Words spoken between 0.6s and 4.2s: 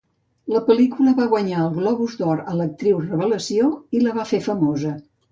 pel·lícula va guanyar el Globus d'Or a l'actriu revelació i la